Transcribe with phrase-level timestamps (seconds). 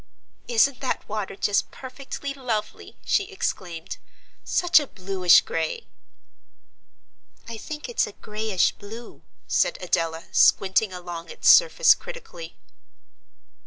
[0.47, 3.97] "Isn't that water just perfectly lovely!" she exclaimed;
[4.43, 5.85] "such a bluish grey."
[7.47, 12.55] "I think it's a greyish blue," said Adela, squinting along its surface critically.